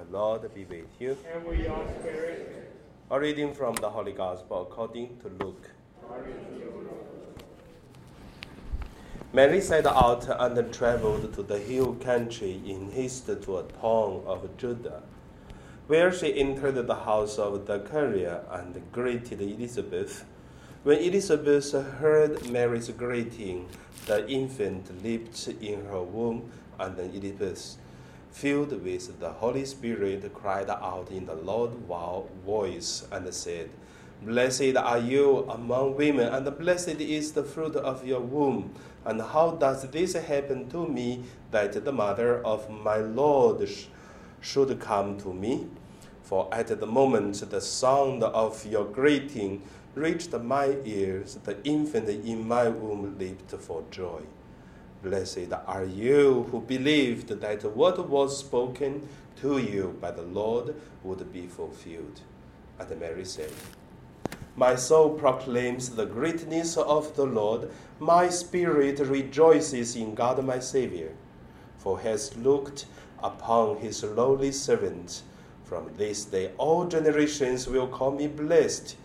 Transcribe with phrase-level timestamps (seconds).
[0.00, 1.16] The Lord be with you.
[1.30, 2.72] And with your spirit.
[3.10, 5.70] A reading from the Holy Gospel according to Luke.
[9.34, 14.48] Mary set out and traveled to the hill country in haste to a town of
[14.56, 15.02] Judah,
[15.86, 20.24] where she entered the house of Zechariah and greeted Elizabeth.
[20.82, 23.68] When Elizabeth heard Mary's greeting,
[24.06, 27.76] the infant leaped in her womb, and Elizabeth,
[28.30, 31.74] filled with the Holy Spirit, cried out in the loud
[32.44, 33.70] voice and said,
[34.22, 38.74] Blessed are you among women, and blessed is the fruit of your womb.
[39.04, 43.86] And how does this happen to me that the mother of my Lord sh-
[44.40, 45.68] should come to me?
[46.22, 49.62] For at the moment the sound of your greeting
[49.94, 54.20] reached my ears, the infant in my womb leaped for joy.
[55.02, 59.08] Blessed are you who believed that what was spoken
[59.40, 62.20] to you by the Lord would be fulfilled.
[62.78, 63.50] And Mary said,
[64.56, 67.70] My soul proclaims the greatness of the Lord.
[67.98, 71.12] My spirit rejoices in God my Savior,
[71.78, 72.84] for he has looked
[73.22, 75.22] upon his lowly servant.
[75.64, 78.96] From this day all generations will call me blessed.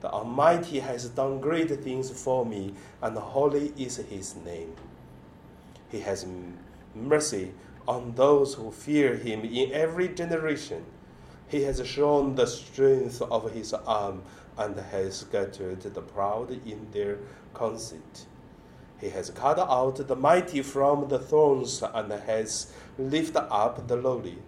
[0.00, 4.74] The Almighty has done great things for me, and holy is his name.
[5.92, 6.24] He has
[6.94, 7.52] mercy
[7.86, 10.86] on those who fear him in every generation.
[11.48, 14.22] He has shown the strength of his arm
[14.56, 17.18] and has scattered the proud in their
[17.52, 18.26] conceit.
[18.98, 24.38] He has cut out the mighty from the thrones and has lifted up the lowly.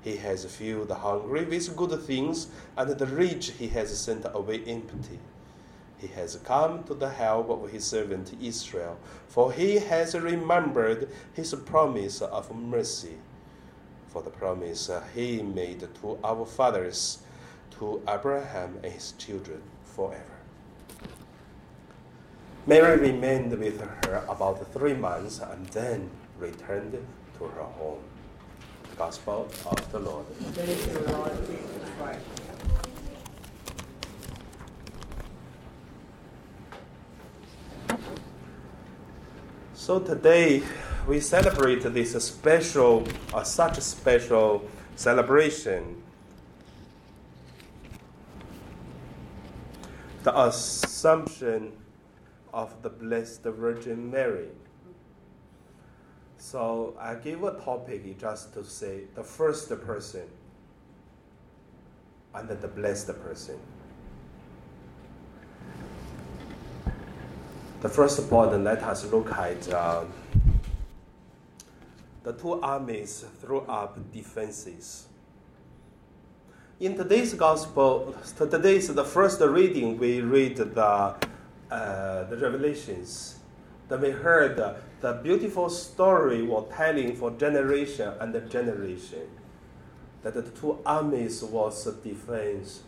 [0.00, 4.62] He has filled the hungry with good things, and the rich he has sent away
[4.66, 5.18] empty.
[5.98, 11.54] He has come to the help of his servant Israel, for he has remembered his
[11.54, 13.16] promise of mercy.
[14.08, 17.18] For the promise he made to our fathers,
[17.78, 20.22] to Abraham and his children forever.
[22.66, 26.98] Mary remained with her about three months and then returned
[27.38, 28.02] to her home.
[28.90, 30.26] The Gospel of the Lord.
[30.26, 32.20] Thank you, Lord Jesus Christ.
[39.86, 40.64] So today
[41.06, 46.02] we celebrate this special, uh, such a special celebration.
[50.24, 51.70] The Assumption
[52.52, 54.48] of the Blessed Virgin Mary.
[56.36, 60.26] So I give a topic just to say the first person
[62.34, 63.60] and the blessed person.
[67.82, 70.04] The first point, let us look at uh,
[72.22, 75.08] the two armies threw up defenses.
[76.80, 79.98] In today's gospel, today is the first reading.
[79.98, 81.16] We read the, uh,
[82.24, 83.40] the Revelations.
[83.90, 89.28] Then we heard the, the beautiful story was telling for generation and generation.
[90.22, 92.84] That the two armies was defense,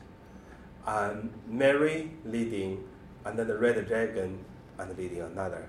[0.86, 2.84] and Mary leading,
[3.26, 4.46] and then the red dragon
[4.78, 5.68] and leading another.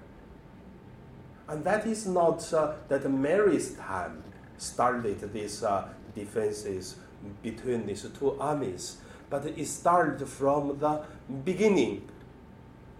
[1.48, 4.24] And that is not uh, that Mary's time
[4.58, 6.96] started these uh, defenses
[7.42, 8.98] between these two armies,
[9.30, 11.02] but it started from the
[11.44, 12.08] beginning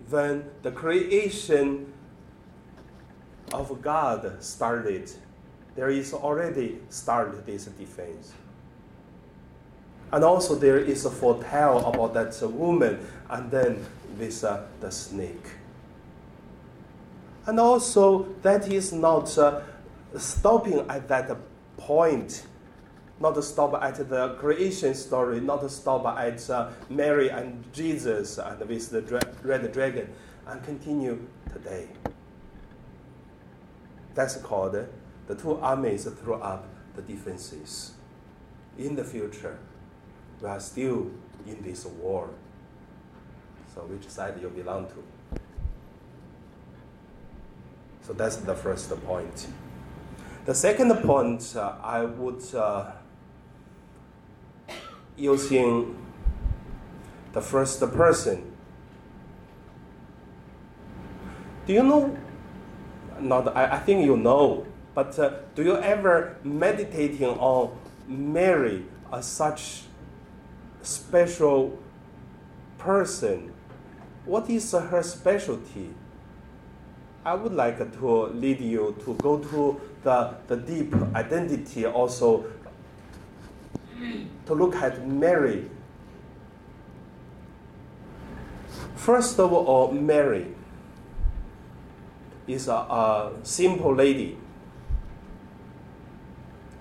[0.10, 1.94] when the creation
[3.54, 5.12] of God started.
[5.76, 8.34] There is already started this defense.
[10.12, 13.00] And also there is a foretell about that woman
[13.30, 13.86] and then
[14.18, 15.46] with uh, the snake.
[17.50, 19.62] And also, that is not uh,
[20.16, 21.36] stopping at that
[21.78, 22.46] point,
[23.20, 28.92] not stop at the creation story, not stop at uh, Mary and Jesus and with
[28.92, 30.14] the dra- red dragon,
[30.46, 31.88] and continue today.
[34.14, 34.84] That's called uh,
[35.26, 37.94] the two armies throw up the defenses.
[38.78, 39.58] In the future,
[40.40, 41.10] we are still
[41.48, 42.30] in this war.
[43.74, 45.19] So, which side you belong to?
[48.10, 49.46] So that's the first point.
[50.46, 52.90] The second point, uh, I would uh,
[55.16, 55.96] using
[57.34, 58.52] the first person.
[61.68, 62.18] Do you know?
[63.20, 64.66] Not, I, I think you know,
[64.96, 67.78] but uh, do you ever meditating on
[68.08, 69.84] Mary as such
[70.82, 71.78] special
[72.80, 73.54] person?
[74.26, 75.94] What is her specialty?
[77.26, 82.46] I would like to lead you to go to the, the deep identity also
[84.46, 85.70] to look at Mary.
[88.96, 90.48] First of all, Mary
[92.48, 94.38] is a, a simple lady.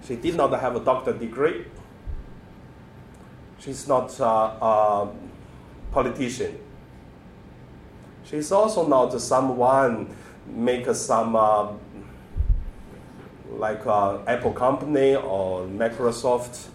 [0.07, 1.67] She did not have a doctor degree.
[3.59, 5.13] She's not a, a
[5.93, 6.59] politician.
[8.25, 10.15] She's also not someone
[10.51, 11.69] make some uh,
[13.51, 16.69] like uh, Apple company or Microsoft.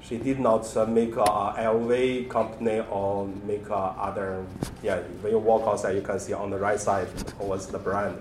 [0.00, 4.44] She did not uh, make a, a LV company or make a other.
[4.82, 8.20] Yeah, when you walk outside, you can see on the right side what's the brand.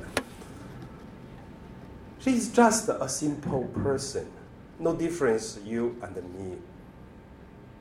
[2.19, 4.29] She's just a simple person.
[4.77, 6.57] No difference, you and me.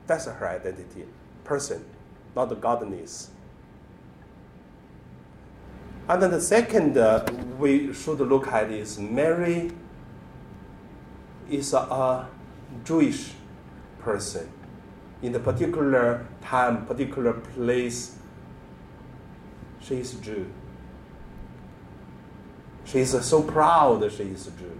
[0.07, 1.05] That's her identity.
[1.43, 1.85] Person,
[2.35, 3.29] not the godliness.
[6.09, 7.23] And then the second uh,
[7.59, 9.71] we should look at is Mary
[11.51, 12.29] is a, a
[12.83, 13.33] Jewish
[13.99, 14.49] person.
[15.21, 18.15] In the particular time, particular place,
[19.81, 20.47] she is Jew.
[22.85, 24.79] She is so proud she is Jew.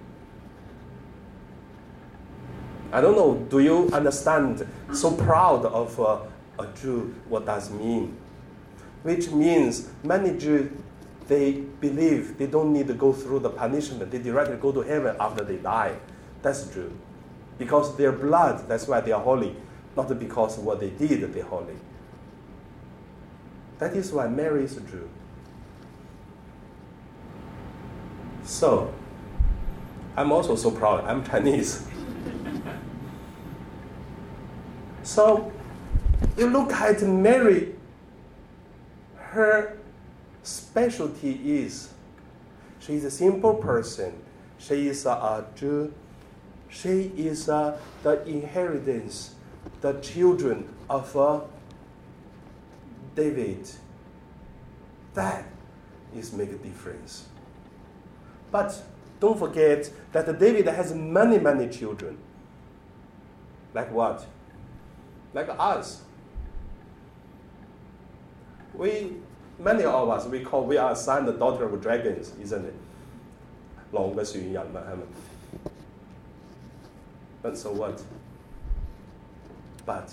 [2.92, 6.18] I don't know, do you understand so proud of uh,
[6.58, 8.18] a Jew, what does mean?
[9.04, 10.72] Which means many Jews,
[11.30, 14.12] they believe they don't need to go through the punishment.
[14.12, 15.96] They directly go to heaven after they die.
[16.42, 16.92] That's true.
[17.60, 19.56] Because their blood, that's why they are holy.
[19.96, 21.76] Not because what they did, they're holy.
[23.78, 25.08] That is why Mary is Jew.
[28.44, 28.92] So,
[30.18, 31.06] I'm also so proud.
[31.06, 31.86] I'm Chinese.
[35.04, 35.52] so,
[36.38, 37.76] you look at Mary,
[39.18, 39.79] her
[40.50, 41.90] specialty is
[42.80, 44.14] she is a simple person.
[44.58, 45.94] She is a, a Jew.
[46.70, 49.36] She is uh, the inheritance,
[49.82, 51.42] the children of uh,
[53.16, 53.70] David.
[55.14, 55.46] That
[56.16, 57.26] is make a difference.
[58.52, 58.82] But
[59.20, 62.18] don't forget that David has many, many children.
[63.74, 64.26] Like what?
[65.34, 66.02] Like us.
[68.74, 69.18] We,
[69.59, 72.75] many of us, we call we are son and daughter of dragons, isn't it?
[73.93, 75.03] 龙嘅传人嘛，系咪？
[77.43, 78.01] But so what?
[79.87, 80.11] But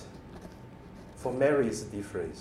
[1.16, 2.36] for Mary is different.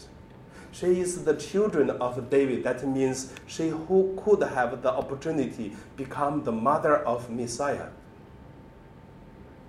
[0.73, 2.65] She is the children of David.
[2.65, 7.89] That means she who could have the opportunity become the mother of Messiah.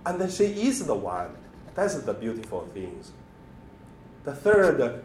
[0.04, 1.30] And then she is the one.
[1.74, 3.12] That's the beautiful things.
[4.24, 5.02] The third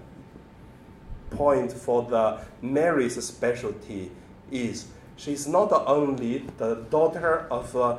[1.42, 4.12] point for the Mary's specialty
[4.52, 4.86] is
[5.16, 7.96] she's not only the daughter of uh,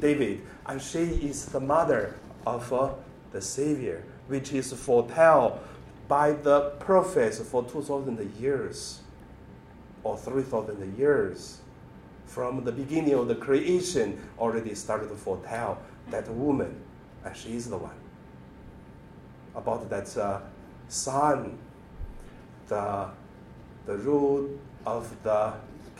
[0.00, 2.14] David, and she is the mother
[2.46, 2.90] of uh,
[3.32, 5.58] the Savior, which is foretold
[6.06, 9.00] by the prophets for 2,000 years
[10.04, 11.58] or 3,000 years.
[12.26, 15.78] From the beginning of the creation, already started to foretell
[16.10, 16.76] that woman,
[17.24, 17.98] and she is the one.
[19.56, 20.40] About that uh,
[20.88, 21.58] son,
[22.68, 23.08] the,
[23.86, 24.48] the rule
[24.86, 25.52] of the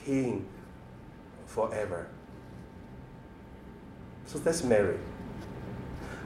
[0.05, 0.47] king
[1.47, 2.09] forever.
[4.27, 4.99] So that's Mary.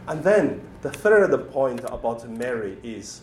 [0.06, 3.20] And then the third point about Mary is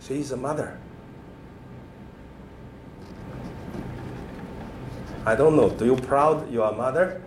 [0.00, 0.78] she is a mother.
[5.24, 5.70] I don't know.
[5.70, 7.22] Do you proud you are mother?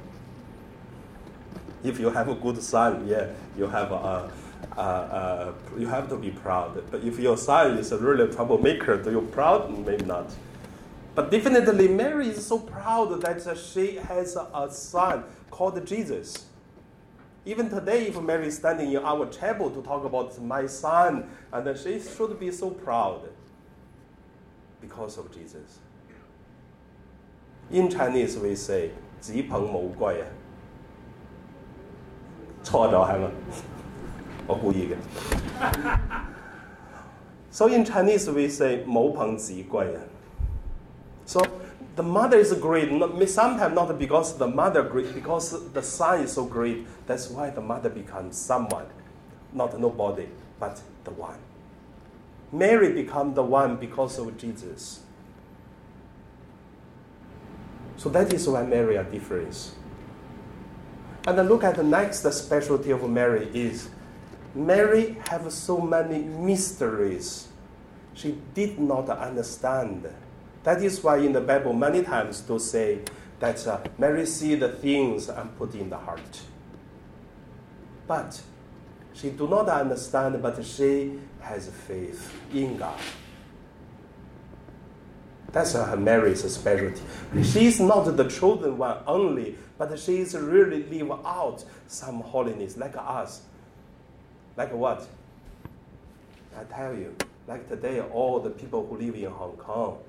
[1.84, 4.30] If you have a good son, yeah, you have a,
[4.77, 6.83] a, a, you have to be proud.
[6.91, 9.71] But if your son is a really troublemaker, do you proud?
[9.87, 10.31] Maybe not.
[11.15, 16.47] But definitely, Mary is so proud that she has a son called Jesus.
[17.45, 21.77] Even today, if Mary is standing in our chapel to talk about my son, and
[21.77, 23.29] she should be so proud
[24.81, 25.81] because of Jesus.
[27.71, 28.91] In Chinese, we say
[29.21, 30.27] 子凭无贵啊，
[32.65, 33.31] 错咗系嘛？
[34.47, 34.97] 我故意嘅。
[37.51, 40.01] So in Chinese, we say 冇凭子贵啊。
[41.27, 41.43] So
[41.97, 42.89] the mother is great.
[43.29, 46.87] Sometimes not because the mother great, because the son is so great.
[47.07, 48.87] That's why the mother becomes someone,
[49.53, 50.29] not nobody,
[50.59, 51.39] but the one.
[52.51, 55.01] Mary become the one because of Jesus.
[57.97, 59.73] So that is why Mary are different.
[61.27, 63.89] And then look at the next specialty of Mary is
[64.58, 67.48] Mary have so many mysteries
[68.14, 70.10] she did not understand.
[70.64, 73.02] That is why in the Bible many times to say
[73.40, 76.42] that uh, Mary see the things and put in the heart.
[78.08, 78.42] But
[79.14, 83.00] she do not understand, but she has faith in God.
[85.52, 87.02] That's her Mary's specialty.
[87.44, 92.78] She is not the chosen one only, but she is really live out some holiness
[92.78, 93.44] like us.
[94.58, 95.08] Like what?
[96.60, 97.16] I tell you,
[97.48, 100.00] like today, all the people who live in Hong Kong,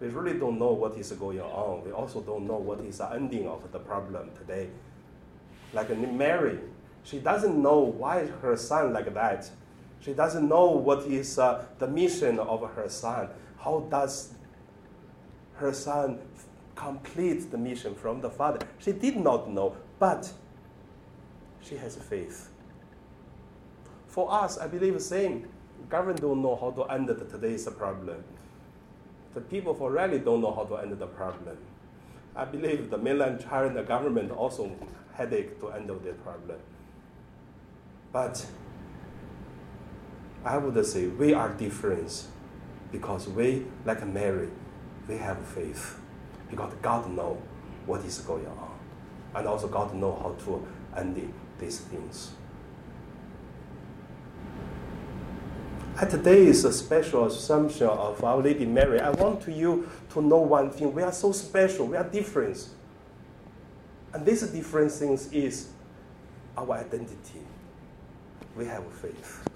[0.00, 1.84] we really don't know what is going on.
[1.84, 4.68] We also don't know what is the ending of the problem today.
[5.72, 6.60] Like Mary,
[7.02, 9.50] she doesn't know why her son like that.
[10.00, 13.28] She doesn't know what is uh, the mission of her son.
[13.58, 14.34] How does
[15.54, 16.20] her son
[16.76, 18.60] complete the mission from the father?
[18.78, 20.30] She did not know, but
[21.60, 22.50] she has faith.
[24.14, 25.48] For us, I believe the same.
[25.88, 28.22] Government don't know how to end the today's problem.
[29.34, 31.56] The people for really don't know how to end the problem.
[32.36, 34.70] I believe the mainland China government also
[35.14, 36.60] headache to end the problem.
[38.12, 38.46] But
[40.44, 42.28] I would say we are different
[42.92, 44.48] because we, like Mary,
[45.08, 45.98] we have faith.
[46.48, 47.42] Because God know
[47.84, 48.78] what is going on.
[49.34, 50.64] And also God know how to
[50.96, 52.30] end these things.
[55.96, 60.92] At today's special assumption of Our Lady Mary, I want you to know one thing.
[60.92, 61.86] We are so special.
[61.86, 62.66] We are different.
[64.12, 65.68] And this difference things is
[66.58, 67.42] our identity
[68.56, 69.48] we have faith.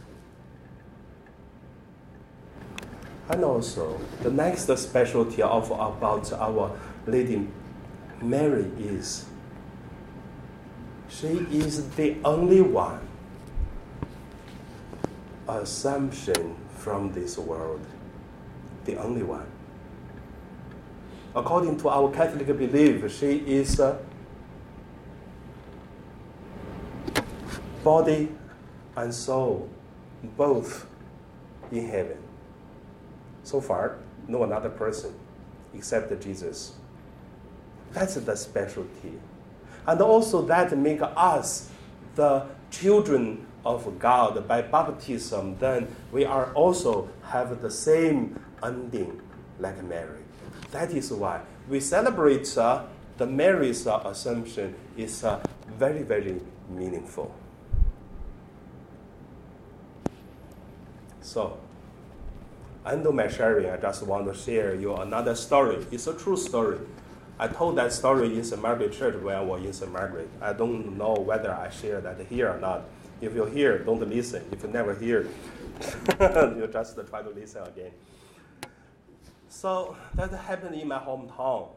[3.30, 7.48] And also, the next specialty of about our Lady
[8.22, 9.26] Mary is
[11.08, 13.07] she is the only one
[15.48, 17.84] assumption from this world.
[18.84, 19.46] The only one.
[21.34, 23.98] According to our Catholic belief, she is a
[27.84, 28.28] body
[28.96, 29.68] and soul,
[30.36, 30.86] both
[31.70, 32.18] in heaven.
[33.44, 35.14] So far, no another person
[35.74, 36.74] except Jesus.
[37.92, 39.14] That's the specialty.
[39.86, 41.70] And also that make us
[42.14, 49.20] the children of God by baptism, then we are also have the same ending
[49.58, 50.20] like Mary.
[50.70, 52.84] That is why we celebrate uh,
[53.18, 55.42] the Mary's uh, Assumption is uh,
[55.76, 57.34] very, very meaningful.
[61.20, 61.58] So,
[62.84, 65.84] under my sharing, I just want to share you another story.
[65.90, 66.78] It's a true story.
[67.38, 68.60] I told that story in St.
[68.60, 69.92] Margaret Church when I was in St.
[69.92, 70.28] Margaret.
[70.40, 72.84] I don't know whether I share that here or not.
[73.20, 74.44] If you hear, don't listen.
[74.52, 75.22] If you never hear,
[76.20, 77.90] you just try to listen again.
[79.48, 81.70] So that happened in my hometown.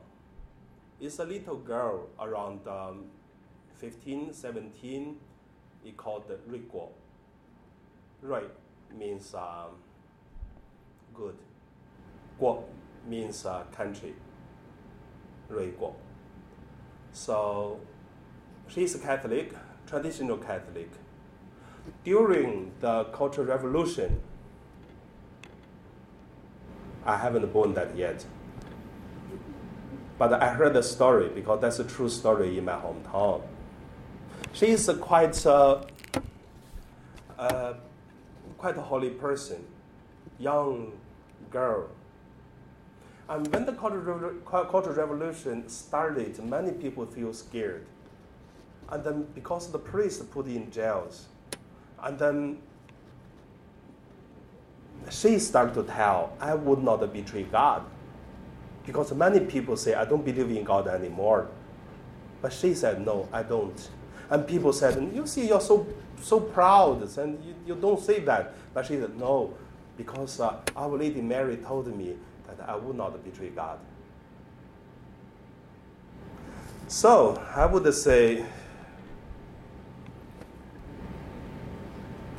[1.00, 3.06] It's a little girl around um,
[3.78, 5.16] 15, 17.
[5.84, 6.90] He called Rui Guo.
[8.22, 8.44] Rui
[8.96, 9.72] means um,
[11.16, 11.38] good.
[12.40, 12.64] Guo
[13.08, 14.14] means uh, country.
[15.50, 15.96] Rui Guo.
[17.14, 17.80] So
[18.68, 19.56] she's a Catholic,
[19.88, 20.92] traditional Catholic.
[22.04, 24.20] During the Cultural Revolution,
[27.06, 28.26] I haven't born that yet.
[30.18, 33.42] But I heard the story because that's a true story in my hometown.
[34.54, 35.82] She is a quite uh,
[37.40, 37.74] uh,
[38.58, 39.66] quite a holy person,
[40.38, 40.94] young
[41.50, 41.90] girl.
[43.28, 47.88] And when the Cultural Revolution started, many people feel scared.
[48.90, 51.30] And then because the priests put in jails,
[52.04, 52.58] and then
[55.10, 57.84] she started to tell, I would not betray God.
[58.86, 61.50] Because many people say, I don't believe in God anymore.
[62.42, 63.90] But she said, No, I don't.
[64.30, 65.86] And people said, You see, you're so,
[66.22, 68.54] so proud, and you, you don't say that.
[68.74, 69.54] But she said, No,
[69.98, 72.16] because uh, Our Lady Mary told me
[72.48, 73.78] that I would not betray God.
[76.88, 78.46] So I would say,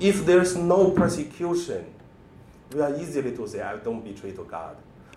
[0.03, 1.87] if there's no persecution,
[2.73, 4.77] we are easily to say, I don't betray to God.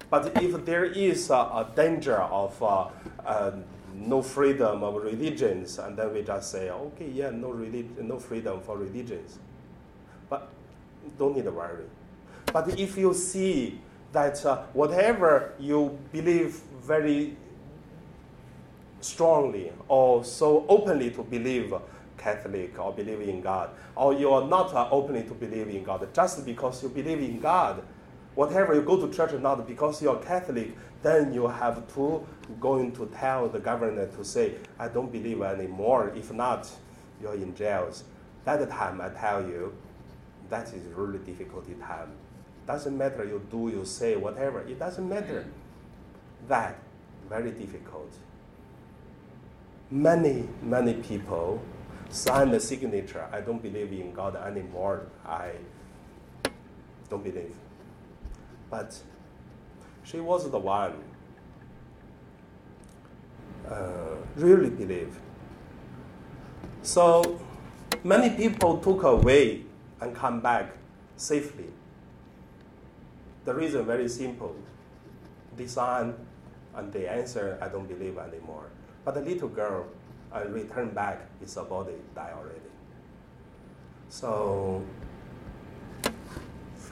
[0.09, 2.87] But if there is a, a danger of uh,
[3.25, 3.51] uh,
[3.95, 8.61] no freedom of religions, and then we just say, okay, yeah, no, relig- no freedom
[8.61, 9.39] for religions.
[10.29, 10.49] But
[11.17, 11.85] don't need to worry.
[12.53, 17.35] But if you see that uh, whatever you believe very
[19.01, 21.73] strongly or so openly to believe
[22.25, 26.11] Catholic or believe in God, or you are not uh, openly to believe in God,
[26.11, 27.83] just because you believe in God,
[28.33, 32.25] whatever you go to church or not, because you're Catholic, then you have to
[32.59, 36.13] going to tell the governor to say, I don't believe anymore.
[36.15, 36.67] If not,
[37.21, 38.03] you're in jails.
[38.43, 39.75] That time, I tell you,
[40.49, 42.09] that is really difficult time.
[42.65, 44.61] Doesn't matter you do, you say, whatever.
[44.61, 45.45] It doesn't matter.
[46.47, 46.79] That
[47.29, 48.11] very difficult.
[49.91, 51.61] Many, many people
[52.09, 53.27] sign the signature.
[53.31, 55.07] I don't believe in God anymore.
[55.25, 55.51] I
[57.09, 57.55] don't believe.
[58.69, 58.97] But
[60.03, 60.93] she was the one
[63.69, 65.17] uh, really believe.
[66.81, 67.41] So
[68.03, 69.63] many people took away
[70.01, 70.77] and come back
[71.17, 71.65] safely.
[73.45, 74.55] The reason very simple.
[75.57, 76.15] The son
[76.75, 78.65] and the answer, I don't believe anymore.
[79.03, 79.87] But the little girl
[80.35, 82.59] I uh, return back, his body die already.
[84.09, 84.83] So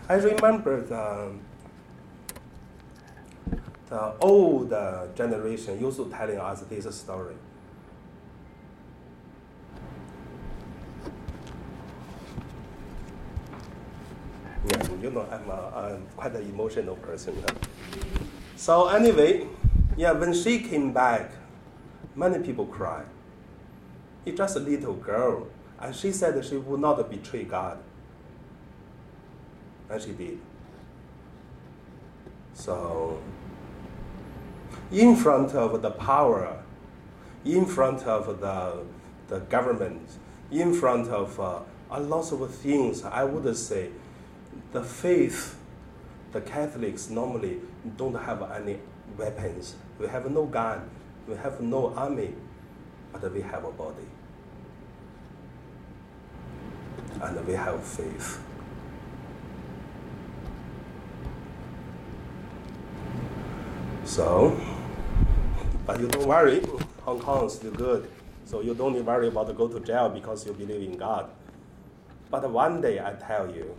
[0.07, 1.33] I remember the,
[3.89, 4.69] the old
[5.15, 7.35] generation used to telling us this story.
[14.69, 17.35] Yeah, you know, I'm, a, I'm quite an emotional person.
[18.55, 19.45] So anyway,
[19.97, 21.31] yeah, when she came back,
[22.15, 23.05] many people cried.
[24.25, 25.47] It's just a little girl,
[25.79, 27.77] and she said she would not betray God.
[29.89, 30.39] And she did.
[32.53, 33.19] So,
[34.91, 36.63] in front of the power,
[37.43, 38.83] in front of the,
[39.27, 40.07] the government,
[40.51, 41.59] in front of uh,
[41.91, 43.89] a lot of things, I would say
[44.71, 45.57] the faith,
[46.31, 47.59] the Catholics normally
[47.97, 48.79] don't have any
[49.17, 49.75] weapons.
[49.99, 50.89] We have no gun,
[51.27, 52.33] we have no army,
[53.13, 54.09] but we have a body.
[57.21, 58.41] And we have faith.
[64.03, 64.59] So,
[65.85, 66.61] but you don't worry,
[67.03, 68.09] Hong Kong is still good.
[68.45, 71.29] So you don't need worry about go to jail because you believe in God.
[72.29, 73.75] But one day I tell you,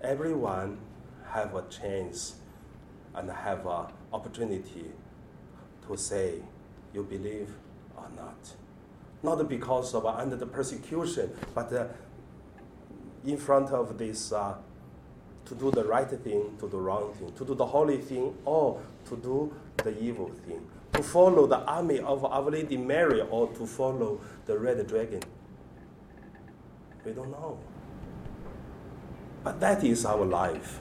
[0.00, 0.78] everyone
[1.30, 2.36] have a chance
[3.14, 4.86] and have an opportunity
[5.86, 6.42] to say
[6.94, 7.50] you believe
[7.96, 8.54] or not.
[9.22, 11.86] Not because of uh, under the persecution, but uh,
[13.24, 14.54] in front of this uh,
[15.46, 18.34] to do the right thing, to do the wrong thing, to do the holy thing,
[18.44, 23.48] or to do the evil thing, to follow the army of Our Lady Mary, or
[23.54, 25.22] to follow the red dragon.
[27.04, 27.58] We don't know.
[29.44, 30.80] But that is our life.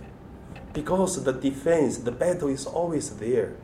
[0.74, 3.56] Because the defense, the battle is always there.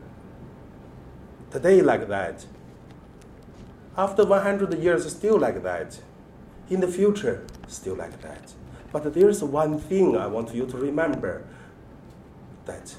[1.50, 2.46] Today, like that.
[3.96, 6.00] After 100 years, still like that.
[6.70, 8.54] In the future, still like that.
[8.90, 11.44] But there's one thing I want you to remember
[12.64, 12.94] that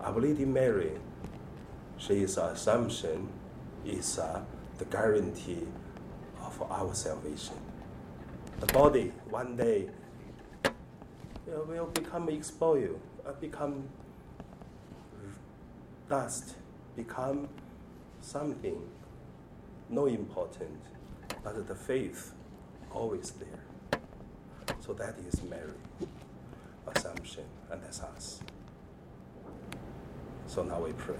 [0.00, 0.92] Our Lady Mary,
[1.96, 3.28] she is an assumption,
[3.84, 4.42] is uh,
[4.78, 5.66] the guarantee
[6.40, 7.56] of our salvation.
[8.60, 9.88] The body one day
[11.46, 12.92] will become exposed,
[13.26, 13.88] uh, become
[16.08, 16.54] dust,
[16.94, 17.48] become
[18.20, 18.80] something
[19.92, 20.80] no important,
[21.44, 22.32] but the faith
[22.90, 24.00] always there.
[24.80, 25.70] So that is Mary,
[26.88, 28.40] assumption, and that's us.
[30.46, 31.16] So now we pray.